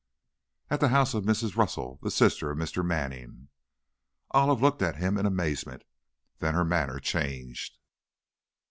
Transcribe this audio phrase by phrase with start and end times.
[0.71, 1.55] "At the house of Mrs.
[1.55, 2.83] Russell, the sister of Mr.
[2.83, 3.49] Manning."
[4.31, 5.83] Olive looked at him in amazement.
[6.39, 7.77] Then her manner changed.